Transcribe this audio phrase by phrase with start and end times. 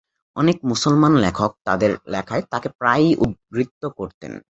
[0.35, 4.31] অনেক মুসলমান লেখক তাদের লেখায় তাকে প্রায়ই উদ্ধৃত করতেন।